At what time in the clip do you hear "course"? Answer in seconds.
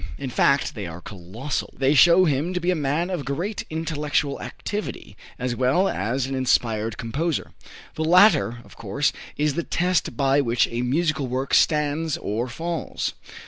8.75-9.13